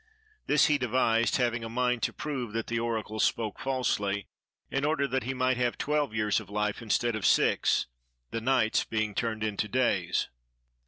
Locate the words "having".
1.37-1.63